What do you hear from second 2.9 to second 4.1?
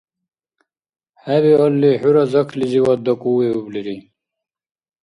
дакӀувиублири.